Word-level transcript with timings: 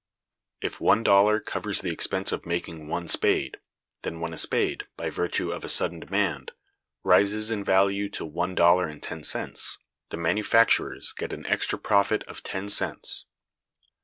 If 0.61 0.81
one 0.81 1.03
dollar 1.03 1.39
covers 1.39 1.81
the 1.81 1.91
expense 1.91 2.31
of 2.31 2.43
making 2.47 2.87
one 2.87 3.07
spade, 3.07 3.57
then 4.01 4.19
when 4.19 4.33
a 4.33 4.37
spade, 4.39 4.87
by 4.97 5.11
virtue 5.11 5.51
of 5.51 5.63
a 5.63 5.69
sudden 5.69 5.99
demand, 5.99 6.53
rises 7.03 7.51
in 7.51 7.63
value 7.63 8.09
to 8.17 8.25
one 8.25 8.55
dollar 8.55 8.87
and 8.87 9.03
ten 9.03 9.21
cents, 9.21 9.77
the 10.09 10.17
manufacturers 10.17 11.13
get 11.15 11.31
an 11.31 11.45
extra 11.45 11.77
profit 11.77 12.23
of 12.23 12.41
ten 12.41 12.67
cents. 12.69 13.27